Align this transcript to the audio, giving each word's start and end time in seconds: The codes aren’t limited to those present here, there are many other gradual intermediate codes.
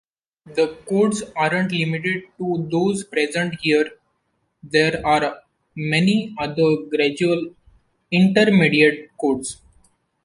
The 0.47 0.77
codes 0.89 1.21
aren’t 1.37 1.71
limited 1.71 2.23
to 2.39 2.67
those 2.71 3.03
present 3.03 3.59
here, 3.61 3.99
there 4.63 4.99
are 5.05 5.43
many 5.75 6.33
other 6.39 6.77
gradual 6.89 7.53
intermediate 8.09 9.15
codes. 9.15 9.61